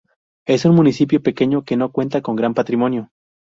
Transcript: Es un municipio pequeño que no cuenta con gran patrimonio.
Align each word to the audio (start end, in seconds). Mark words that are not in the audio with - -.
Es 0.47 0.65
un 0.65 0.73
municipio 0.75 1.21
pequeño 1.21 1.63
que 1.63 1.77
no 1.77 1.91
cuenta 1.91 2.23
con 2.23 2.35
gran 2.35 2.55
patrimonio. 2.55 3.11